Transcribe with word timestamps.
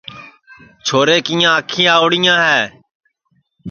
چھورے 0.85 1.17
کِیاں 1.25 1.53
آنکھیں 1.57 1.87
آؤڑِیاں 1.95 2.37
ہے 2.47 2.61